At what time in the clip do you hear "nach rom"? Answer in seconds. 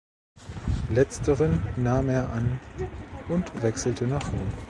4.07-4.51